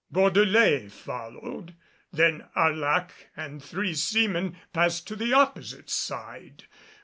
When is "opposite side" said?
5.33-6.63